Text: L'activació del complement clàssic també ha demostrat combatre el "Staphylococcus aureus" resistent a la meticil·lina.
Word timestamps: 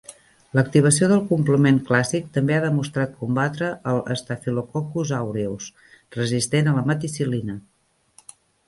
L'activació 0.59 1.09
del 1.11 1.19
complement 1.31 1.77
clàssic 1.89 2.31
també 2.39 2.57
ha 2.57 2.63
demostrat 2.65 3.13
combatre 3.19 3.69
el 3.93 4.01
"Staphylococcus 4.23 5.13
aureus" 5.23 5.71
resistent 6.21 6.73
a 6.73 6.79
la 6.81 6.87
meticil·lina. 6.93 7.63